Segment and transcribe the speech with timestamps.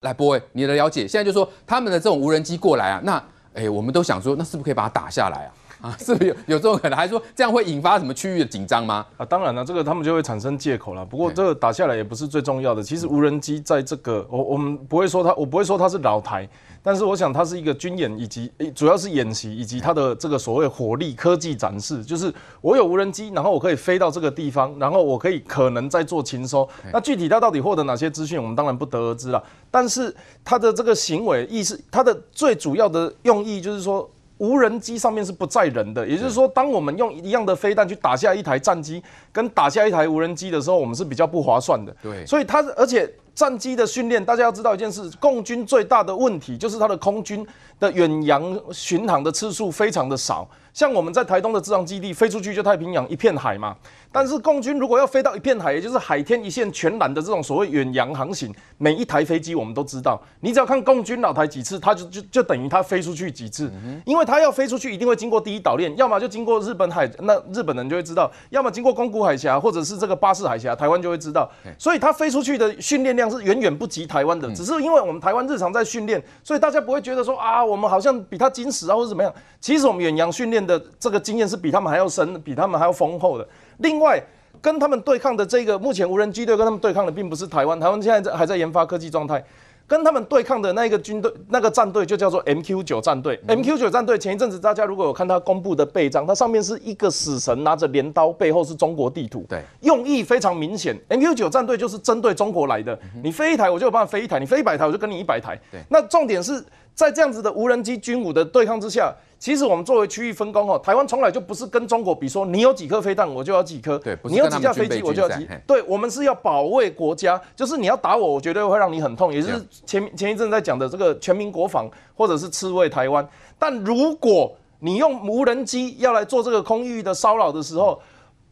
[0.00, 5.52] 来，boy，，你的了解，现在就说他们的这种无人机过来啊，那哎，我们都想说，那是不是可以把它打下来啊？
[5.82, 6.96] 啊，是不是有有这种可能？
[6.96, 9.06] 还说这样会引发什么区域的紧张吗？
[9.16, 11.04] 啊，当然了，这个他们就会产生借口了。
[11.04, 12.82] 不过这个打下来也不是最重要的。
[12.82, 16.48] 其实无人机在这个，我我们不会说它，我不会说它是老台。
[16.82, 26.66] 但是我想，它是一个军演，以及主要是演习，以及它的这个所谓火力科技展示，就是我有无人机，然后我可以飞到这个地方，然后我可以可能在做勤收。
[26.90, 29.42] 那具体它到底获得哪些资讯，我们当然不得而知了。
[29.70, 34.08] 但是它的这个行为意思，它的最主要的用意就是说，
[34.40, 41.94] 无人机上面是不载人的，也就是说，当我们用一样的飞弹去打下一台战机，跟打下一台无人机的时候，我们是比较不划算的。
[42.02, 43.08] 对，所以它而且。
[43.40, 47.46] 战机的训练，大家要知道一件事：共军最大的问题就是它的空军
[47.78, 50.46] 的远洋巡航的次数非常的少。
[50.74, 53.74] 像我们在台东的制航基地，飞出去就太平洋一片海嘛。
[54.12, 63.72] 但是共军如果要飞到一片海，也就是海天一线全蓝的这种所谓远洋航行，每一台飞机我们都知道，你只要看共军老台几次，它就就就等于它飞出去几次，
[64.04, 71.50] 因为它要飞出去一定会经过第一岛链，要么就经过日本海，那日本人就会知道；要么经过宫古海峡，或者是这个巴士海峡，台湾就会知道。
[71.78, 79.32] 所以它飞出去的训练量是远远不及台湾的，只是因为我们台湾日常在训练，所以大家不会觉得说啊，我们好像比他矜持啊，或者怎么样。
[79.60, 83.46] 其实我们远洋训练的这个经验是比他们还要深，比他们还要丰厚的。
[83.78, 84.22] 另外，
[84.60, 89.42] 跟他们对抗的这个目前无人机队跟他们对抗的并不是台湾，台湾现在在还在研发科技状态。
[89.90, 93.36] 跟他们对抗的那个军队那个战队就叫做 MQ 九战队。
[93.48, 99.44] MQ 九战队前一阵子大家如果有看他公布的背章，它上面是一个死神拿着镰刀，背后是中国地图。
[99.48, 100.96] 对，用意非常明显。
[101.08, 102.96] MQ 九战队就是针对中国来的。
[103.20, 105.58] 你飞一台，我就有办法飞一台；你飞一百台，我就跟你一百台。
[105.72, 109.14] 对，那重点是在这样子的无人机军武的对抗之下。
[109.38, 119.48] 其实我们作为区域分工哦，台湾从来就不是跟中国比，说你有几颗飞弹我就要几颗，对，你有几架飞机我就要几，对，我们是要保卫国家，就是你要打我，我绝对会让你很痛，也是
[119.86, 123.26] 前前一阵在讲的这个全民国防或者是刺猬台湾。
[123.58, 127.98] 但如果你用无人机要来做这个空域的骚扰的时候，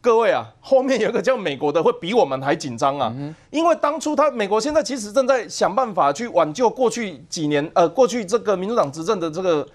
[0.01, 3.13] 各位啊，后面有个叫美国的会比我们还紧张啊，
[3.51, 9.67] 因为当初他美国现在其实正在想办法去挽救过去几年呃过去这个民主党执政的这个。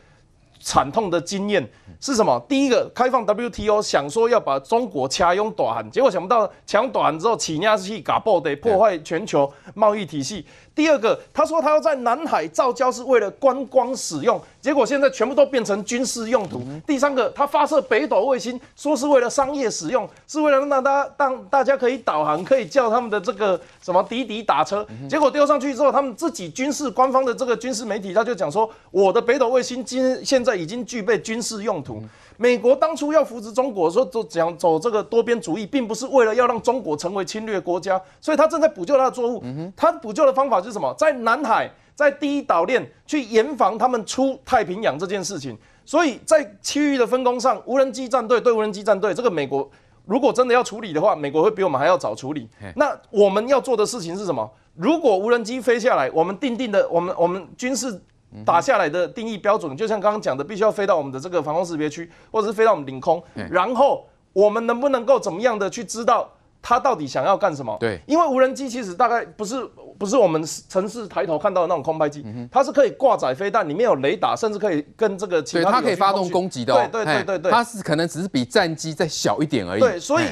[0.61, 1.69] 惨痛的经验
[2.01, 2.43] 是什么？
[2.49, 10.47] 第一个，开放 WTO，想说要把中国掐拥短，结果想不到掐拥短之后，起压器嘎爆的，破坏全球贸易体系。
[10.75, 16.63] 第二个，他说他要在南海造礁是为了观光使用，结果现在全部都变成军事用途。
[16.87, 24.83] 第三个，他发射北斗卫星，说是为了商业使用，是为了让大家让大家可以导航，可以叫他们的这个什么滴滴打车。
[25.07, 32.03] 结果丢上去之后，他们自己军事官方的这个军事媒体他就讲说，我的北斗卫星今现在已经具备军事用途。
[32.39, 39.45] 美国当初要扶持中国，说走讲走这个多边主义，并不是为了要让中国成为侵略国家，所以他正在补救他的作物。
[39.77, 40.95] 他补救的方法是什么？
[40.97, 45.56] 在南海，在第一岛链去严防他们出太平洋这件事情。
[45.84, 49.71] 所以在区域的分工上，无人机战队对无人机战队，这个美国
[50.06, 52.49] 如果真的要处理的话，美国会比我们还要早处理。
[52.77, 54.50] 那我们要做的事情是什么？
[54.75, 58.00] 如果无人机飞下来，我们定定的，我们我们军事。
[58.44, 66.28] 打下来的定义标准，就像刚刚讲的，必须要飞到我们的这个防空识别区，或者是飞到我们领空，然后我们能不能够怎么样的去知道
[66.67, 67.77] 它到底想要干什么？
[67.79, 69.63] 对，因为无人机其实大概不是
[69.99, 79.81] 不是我们城市抬头看到的那种空拍机，它是可以挂载飞弹，里面有雷达，甚至可以跟这个其他它可以发动攻击的，对对对对对，它是可能只是比战机再小一点而已。
[79.81, 80.25] 对，所以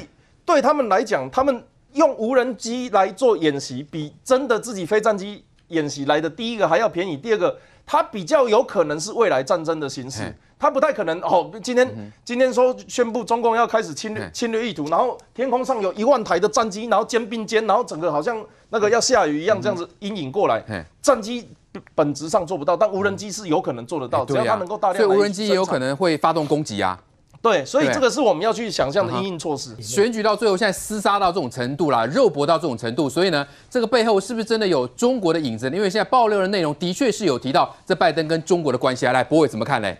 [0.47, 7.55] 对他们来讲，他们用无人机来做演习，比真的自己飞战机演习来的第一个还要便宜，第二个。
[7.85, 11.51] 它比较有可能是未来战争的形式，它不太可能哦。
[11.63, 20.87] 今天今天说宣布中共要开始侵略侵略意图，然后天空上有一万台的战机，然后肩并肩，然后整个好像那个要下雨一样，这样子阴影过来。
[21.03, 21.49] 战机
[21.95, 25.05] 本质上做不到，但无人机是有可能做得到，只要它能够大量。
[25.05, 26.99] 所以无人机也有可能会发动攻击啊。
[27.43, 29.75] 对，所以这个是我们要去想象的应应措施。
[29.83, 35.67] 选举到最后，现在厮杀到这种程度啦，肉搏到这种程度，所以呢，这个背后是不是真的有中国的影子？
[35.71, 39.07] 因为现在爆料的内容的确是有提到这拜登跟中国的关系。
[39.07, 39.93] 来，博伟怎么看呢？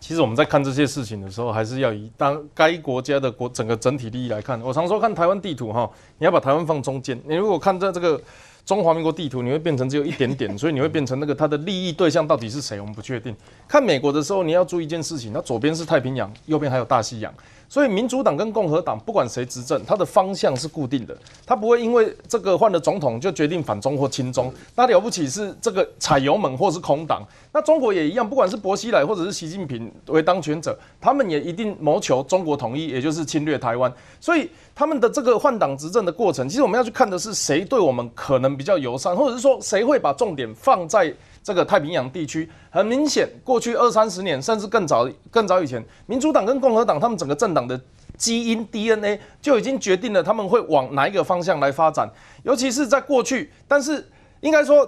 [0.00, 4.58] 其实我们在看这些事情的时候，还是要以当该国家的国整个整体利益来看。
[4.62, 7.20] 我常说看台湾地图哈，你要把台湾放中间。
[7.26, 8.18] 你如果看在这个。
[8.68, 12.78] 中华民国地图你会变成只有一点点， 所以你会变成那个它的利益对象到底是谁？
[12.78, 13.34] 我们不确定。
[13.66, 17.32] 看美国的时候，你要注意一件事情，它左边是太平洋，右边还有大西洋，
[17.68, 24.52] 所以民主党跟共和党不管谁执政，它的方向是固定的，它不会因为这个换了总统就决定反中或亲中。
[24.74, 27.22] 那了不起是这个踩油门或是空党。
[27.52, 33.92] 那中国也一样，不管是薄熙来或者是习近平为当权者，他们也一定谋求中国统一，也就是侵略台湾。
[34.18, 41.14] 所以他们的这个换党执政的过程，其实我们要去看的是谁对我们可能比较友善，或者是说谁会把重点放在。
[41.48, 47.80] 这个太平洋地区很明显，过去二三十年，甚至更早、更早以前，民主党跟共和党他们整个政党的
[48.18, 52.06] 基因 DNA 就已经决定了他们会往哪一个方向来发展。
[52.42, 54.06] 尤其是在过去，但是
[54.40, 54.86] 应该说，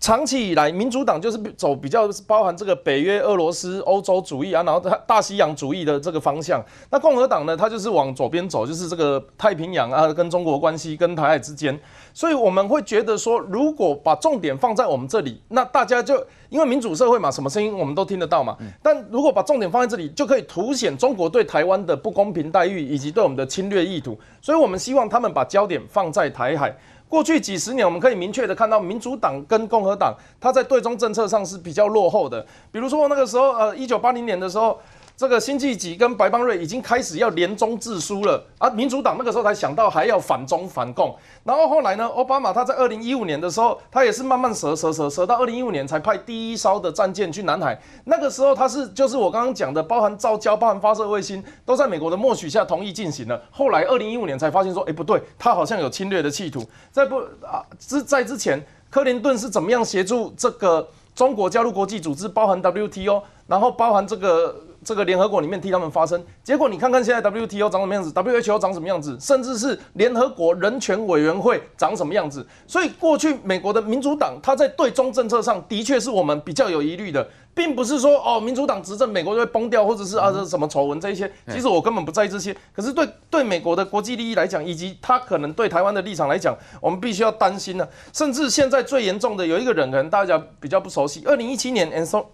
[0.00, 6.64] 长期以来，民主党就是走比较包含这个北约、俄罗斯、欧洲主义啊，然后大大西洋主义的这个方向。
[6.88, 11.76] 那共和党呢，它就是往左边走，就是这个太平洋啊，跟中国关系、跟台海之间。
[12.14, 18.56] 所以我们会觉得说，如果把重点放在我们这里，那大家就因为民主社会嘛，什么声音我们都听得到嘛。
[18.80, 24.16] 但如果把重点放在这里，就可以凸显中国对台湾的不公平待遇以及对我们的侵略意图。
[24.40, 26.72] 所以我们希望他们把焦点放在台海。
[27.08, 32.44] 过去几十年，我们可以明确的看到，民主党跟共和党，它在对中政策上是比较落后的。
[32.70, 34.78] 比如说那个时候，呃，一九八零年的时候。
[35.18, 38.70] 这个辛弃疾跟白邦瑞已经开始要联中制书了啊！
[38.70, 41.12] 民主党那个时候才想到还要反中反共，
[41.42, 47.76] 然后后来呢，奥巴马他在二零一五年的时候，他也是慢慢折折折折到二零一五年才派第一艘的战舰去南海。
[48.04, 53.42] 那个时候他是就是我刚刚讲的，包含造礁、包含发射卫星，都在美国的默许下同意进行了。
[53.50, 56.64] 后来二零一五年才发现说，哎不对，他好像有侵略的企图。
[56.92, 64.54] 在不啊之在之前，克林顿是怎么样协助这个中国加入国际组织，包含 WTO，然后包含这个。
[64.88, 72.46] 这个联合国里面替他们发声，结果你看看现在 WTO 长什么样子，WHO 长什么样子，甚至是联合国人权委员会长什么样子。
[72.66, 81.30] 所以过去美国的民主党，他在对中政策上的确是我们比较有疑虑的，并不是说哦民主党执政美国就会崩掉，或者是啊这什么丑闻这一些。
[81.52, 82.56] 其实我根本不在意这些。
[82.74, 87.86] 可是对对美国的国际利益来讲，以及他可能对台湾的立场来讲，我们必须要担心呢。
[88.14, 91.22] 甚至现在最严重的有一个人，可能大家比较不熟悉。
[91.26, 92.24] 二零一七年，and so。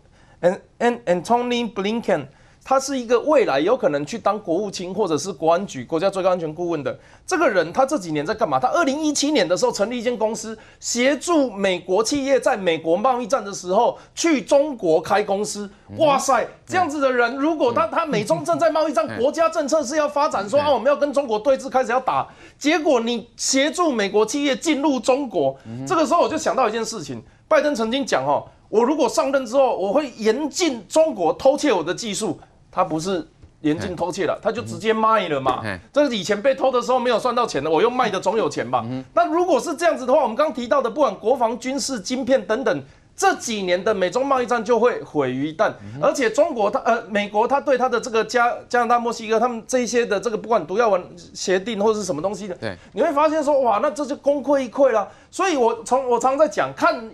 [0.42, 2.26] And and Antony Blinken，
[2.64, 7.70] 他是一个未来有可能去当国务卿或者是国安局国家最高安全顾问的这个人。
[7.74, 8.58] 他这几年在干嘛？
[8.58, 15.68] 他二零一七年的时候成立一间公司，协助美国企业在美国贸易战的时候去中国开公司。
[15.98, 22.26] 哇塞，这样子的人，如果他他美中正在贸易战，国家政策是要发展说啊，我们要跟中国对峙，开始要打。
[22.58, 25.54] 结果你协助美国企业进入中国，
[25.86, 28.42] 这个时候我就想到一件事情，拜登曾经讲哦。
[28.70, 32.38] 我如果上任之后，我会严禁中国偷窃我的技术。
[32.74, 33.24] 他不是
[33.60, 35.62] 严禁偷窃了，他就直接卖了嘛。
[35.92, 38.84] 这个以前被偷的时候没有算到钱的，我又卖的总有钱吧？
[39.14, 42.82] 那如果是这样子的话，我们刚提到的，不管国防、军事、晶片等等，
[43.14, 45.72] 这几年的美中贸易战就会毁于一旦。
[46.02, 55.08] 而且中国，它呃，美国，它对它的这个加加拿大、墨西哥，他们这一些的这个不管毒药文协定或者是什么东西的，对，你会发现说，哇，那这就功亏一篑了。
[55.30, 57.08] 所以我从我常常在讲看。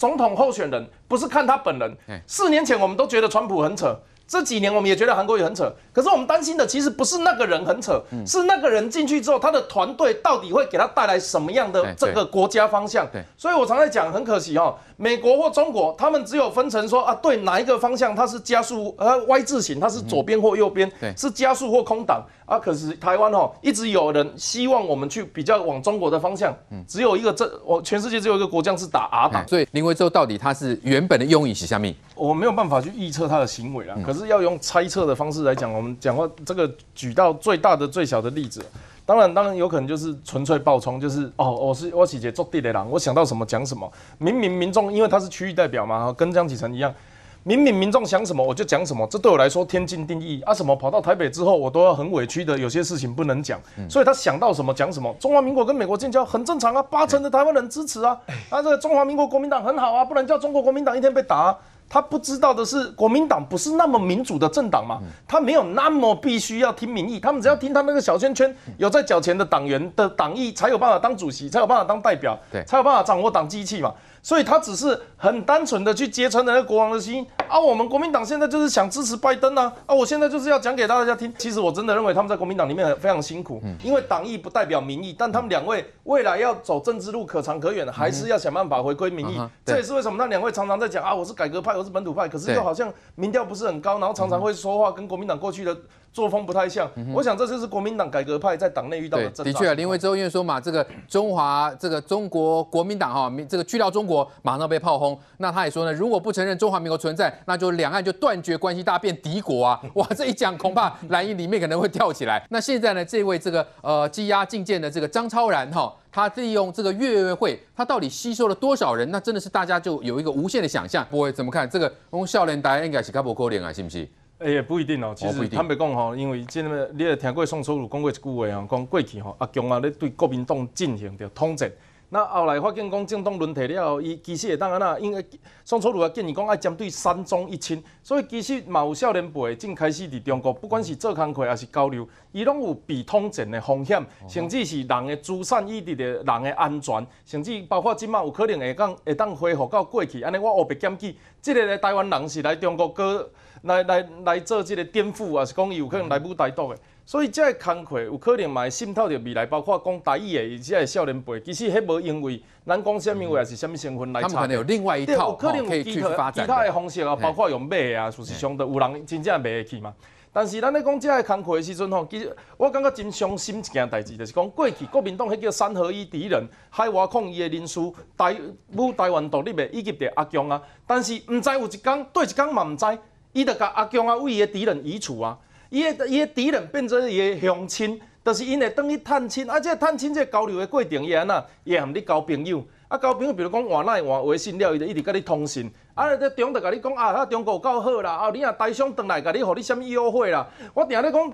[0.00, 1.94] 总统候选人不是看他本人。
[2.26, 3.94] 四年前我们都觉得川普很扯，
[4.30, 5.74] 这几年我们也觉得韩国也很扯。
[5.92, 13.04] 可是我们担心的其实不是那个人很扯，是那个人进去之后，他的团队到底会给他带来什么样的这个国家方向？
[13.36, 14.76] 所以我常在讲，很可惜哦。
[14.96, 22.58] 美国或中国，他们只有分成说啊，对哪一个方向它是加速，呃，Y 字形，它是左边或右边，是加速或空挡啊。
[22.58, 29.48] 可是台湾哦，一直有人希望我们去比较往中国的方向，嗯只有一个这，我全世界只有一个国家是打 R 党。
[29.48, 33.96] 所以林维洲到底他是原本的用意是下面，我没有办法去预测他的行为啊。
[34.04, 38.60] 可是要用猜测的方式来讲，我们讲话这个举到最大的、最小的例子。
[39.06, 43.90] 当然，当然有可能就是纯粹爆冲，就是哦，我是我喜姐做地雷狼，我想到什么讲什么。
[44.18, 46.94] 明明民众因为他是区域代表嘛，跟江启臣一样，
[47.42, 50.52] 明明民众想什么我就讲什么，这对我来说天经地义啊。
[50.52, 55.14] 什么跑到台北之后，我都要很委屈的，有些事情不能讲，所以他想到什么讲什么。
[55.18, 58.18] 中华民国跟美国建交很正常啊，八成的台湾人支持啊，
[58.50, 61.56] 啊，这个中华民国国民党很好啊，不能叫中国国民党一天被打。
[61.92, 65.00] 他不知道的是，国民党不是那么民主的政党嘛？
[65.26, 73.92] 他没有那么必须要听民意，他们只要听他那个小圈圈有在缴钱的党员的党意，才有办法当主席，才有办法当代表，才有办法掌握党机器嘛。
[74.22, 77.58] 所以他只是很单纯的去揭穿那个国王的心啊！
[77.58, 79.72] 我们国民党现在就是想支持拜登啊！
[79.86, 81.32] 啊，我现在就是要讲给大家听。
[81.38, 85.14] 其实我真的认为他们在国民党里面非常辛苦，因为党意不代表民意。
[85.18, 89.40] 但他们两位未来要走政治路可长可远，还是要想办法回归民意。
[89.64, 95.76] 这也是为什么那两位常常在讲啊，我是改革派，我是本土派，可是又好像民调不是很高，然后常常会说话跟国民党过去的
[96.12, 96.90] 作风不太像。
[97.12, 99.30] 我想这就是国民党改革派在党内遇到的。
[99.30, 105.18] 的确啊，林维洲因为说嘛，这个中华这个中国国民党哈，这个去掉中国马上被炮轰。
[105.38, 109.80] 那他也说呢，如果不承认中华民国存在，那就两岸就断绝关系，大变敌国啊！
[109.94, 112.44] 哇，这一讲恐怕蓝营里面可能会跳起来。
[112.50, 119.10] 那现在呢，这位这个呃羁押进谏的这个张超然哈，他利用这个月月会，他到底吸收了多少人？
[119.10, 121.06] 那真的是大家就有一个无限的想象。
[121.10, 124.08] 不会怎么看这个用笑脸大家应该是较不勾脸啊，是不是？
[124.40, 125.12] 哎，也不一定哦。
[125.14, 131.70] 其实坦白讲吼，因为即个你也听过宋楚瑜讲过一句话啊，讲过去吼阿强啊咧对国民党进行着统战。
[132.12, 135.22] 那后来发现讲政党轮替了后，伊其实会当安那，因为
[135.62, 153.30] 宋楚瑜也建议讲爱针对三中一清，所以其实嘛有少年辈正开始伫中国，不管是做工课还是交流，伊拢有被统战的风险，甚至是人的资产、以及的人的安全，甚至包括即马有可能会当会当恢复到过去，安尼我务必检举，即个台湾人是来中国过
[153.62, 156.78] 来来来做即个颠覆，啊是讲伊有可能来武台独的。
[157.04, 164.28] 所以即个工课有可能嘛会渗透着未来，包括讲台语的，即个少年辈，其实迄无因为咱讲虾物话，还是虾物身份来查。
[164.28, 169.92] 他们可能有另外一套，可能有其他其他的方式啊，包括用买啊，事实上的有人真正买得起嘛。
[170.32, 177.80] 但是咱咧讲即个工课的时阵吼，其实我感觉真伤心一件代志，就是讲过去国民党迄叫三合一敌人，海外抗议的人士，
[178.16, 178.36] 台
[178.76, 182.86] 武台湾独立的以及着阿强啊，但是毋知有一天对一天嘛毋知，
[183.32, 185.38] 伊就甲阿强啊为伊的敌人移除啊。
[185.70, 200.44] 伊的伊的敌人变做伊的乡亲，就是因会等于探亲，啊，这探亲这交流的过程伊安那，伊会和你交朋友，啊，交朋友，比如讲换赖换微信了，伊就一直甲你通信，啊，在中就甲你讲啊，啊，中国有够好啦，啊，你若台商回来，甲你互你什么优惠啦？
[200.74, 201.32] 我定咧讲，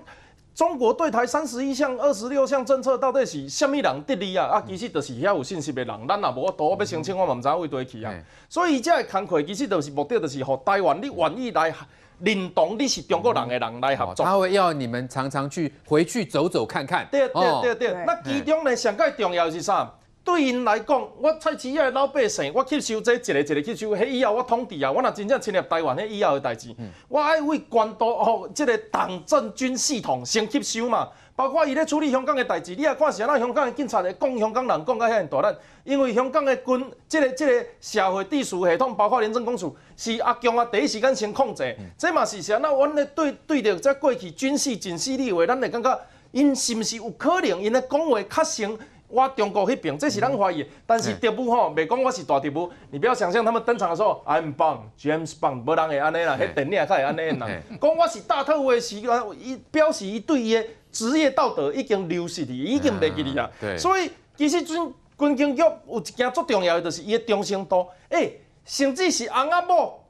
[0.57, 4.47] 中国对台三十一项、二十六项政策到底是什么人得利啊？
[4.47, 8.11] 啊，其实就是遐有信息的人，咱也无多，我要申请，我嘛毋知影为倒去啊。
[8.49, 11.71] 所以这个工课其实就是目的，就是互台湾你愿意来。
[12.19, 17.07] 认同你是中国人的人来合作，他会要你们常常去回去走走看看。
[17.11, 19.93] 对对对对，那其中呢，上个重要是啥？
[20.27, 26.75] 对因来讲，我蔡市野的老百姓，我吸收这一个一个吸收，迄以后我统治啊，我若真正侵入台湾，迄以后的代志，
[27.07, 31.07] 我爱为官都哦，这个党政军系统先吸收嘛。
[31.33, 35.55] 包括伊咧处理香港的代志，你也看是安怎香港的警察会讲香港人讲到遐大胆，
[35.85, 42.57] 因为香港的军，即个即个社会秩序系统，包括廉政公署，是阿强啊第一时间先控制，这嘛是啥？
[42.57, 45.97] 那阮咧对对着这过去军事真犀利话，咱会感觉
[46.31, 50.65] 因是毋是有可能因咧讲话较像我中国迄边，这是咱怀疑。
[50.85, 57.47] 但是特务吼，袂讲我是大特务，你不要想象他们登场的时候，I'm Bond，James Bond，无人会安尼啦，迄电影才会安尼啦。
[57.81, 60.65] 讲我是大特务的时，伊表示伊对伊的。
[60.89, 63.47] 职业道德已经流失去，已经袂记哩啊！
[63.77, 67.85] 所以其实军军警局有一件足重要的，就是伊的忠诚度。
[68.09, 68.31] 哎，
[68.65, 70.06] 甚至是翁仔某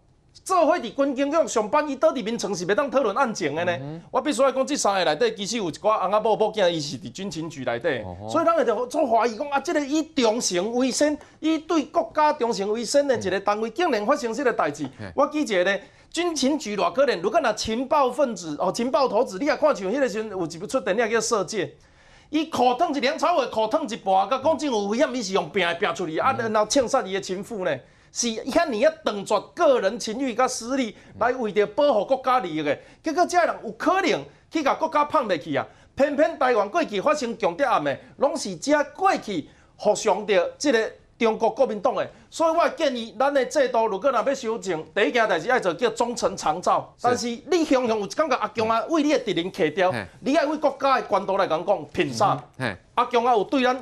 [0.48, 4.02] 做伙伫军警局上班，伊倒伫眠床是袂当讨论案情的呢。
[4.10, 14.88] 我必须来讲，即三个内底其实有一寡翁仔某某囝，伊是伫军情局内底，所以咱会着做怀疑讲啊，这个以忠诚为先，以对国家忠诚为先的一个单位，竟然发生即个代志。
[15.14, 15.84] 我记者咧。
[16.10, 21.68] 军情局偌可能，如果若情报分子哦，情报头子，你也看像迄个时阵有一部出电影叫《射箭》，
[22.30, 27.78] 伊裤烫一两草鞋，裤烫一半，甲讲真有危险，伊是用拼拼出去，啊，然后枪杀伊的情妇呢，
[28.12, 40.92] 是遐尼啊断绝个人情欲甲私利，来为着保护国家利益的，结果这人有可能去甲国家碰袂去啊，偏偏台湾过去发生强调案的，拢是遮过去互相着即个。
[41.20, 46.94] 中国国民党的，所以我建议咱的制度，如果若要修正，第一件代志爱做叫忠诚长照。
[47.02, 52.40] 但是你雄雄有一感觉阿强啊，为你的敌人克掉，你爱为国家的官道来讲讲凭啥？
[52.94, 53.76] 阿强啊有对咱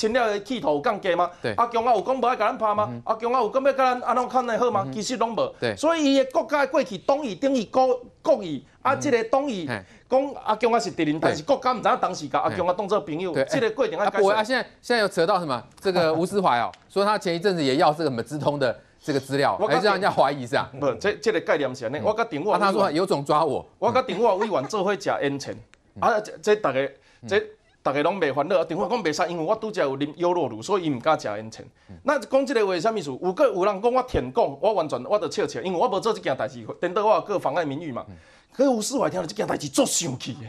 [0.00, 1.30] 侵略的企图有降低吗？
[1.58, 2.90] 阿强啊有讲无爱甲咱拍吗？
[3.04, 4.88] 阿强啊有讲要甲咱安怎看的好吗？
[4.90, 5.54] 其实拢无。
[5.76, 9.68] 所以伊的国家过去党意等于国国义，啊，即个党意。
[10.08, 14.08] 讲阿强啊是敌人，但是国家毋知影当时甲阿强啊当做朋友，即个过程啊。
[14.08, 15.62] 不会啊，现在现在又扯到什么？
[15.78, 20.68] 这个吴思怀哦， 说他前一阵子也要这个什么资通的 这个资料，还是让人家怀疑是啊？
[20.80, 22.00] 不，这这个概念是安尼。
[22.02, 25.54] 我甲电话，他说有种抓我，我甲电话委员做伙食烟钱，
[26.00, 26.80] 啊，这这大家
[27.28, 27.42] 这
[27.90, 31.66] 大家拢袂烦恼，电话讲袂使，因为我拄则有啉优酪乳，所以伊毋敢食烟肠。
[32.04, 33.10] 那讲即个话啥物意思？
[33.20, 38.06] 有个有人讲我舔讲，我完全我着笑笑，因为我无做即件代志，等到我个妨碍名誉嘛。
[38.52, 40.40] 可是吴思怀听到这件代志足生气的，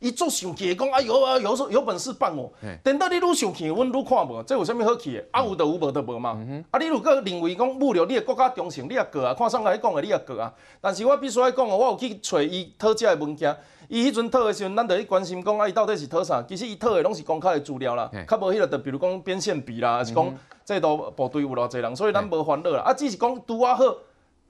[0.00, 2.50] 伊足生气，讲啊有啊有有本事办我，
[2.82, 5.24] 等到你愈生气，阮愈看无，这有啥物好气的？
[5.30, 6.30] 啊有就有，无就无嘛。
[6.70, 10.52] 啊你如果认为讲侮辱你的国家忠诚，你也过啊，看上来讲的你也过啊。
[10.80, 13.54] 但是我必须爱讲哦，我有去找伊讨这的物件，
[13.88, 16.42] 伊迄阵讨的时阵，咱就去关心讲啊，伊到底是讨啥？
[16.48, 22.80] 其实伊讨的拢是公开的资料啦，较无迄个，就比如讲变线币啦，还是讲这都部队有偌济人，所以咱无烦恼啦。
[22.80, 23.84] 啊只是讲拄啊好。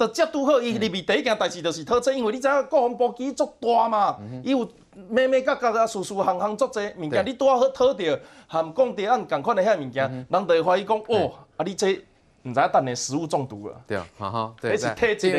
[0.00, 4.66] 就接拄好，伊入面第一件代志就是讨债，因为你知影国防部机足大嘛，伊有
[5.10, 11.92] 咩咩角角啊、事事行行足济物件，你拄好讨着含讲地案共款的遐物件，人就会怀疑讲，哦，啊你这
[12.42, 13.78] 毋知影等下食物中毒了。
[13.86, 15.30] 对啊，哈哈，对，是体质。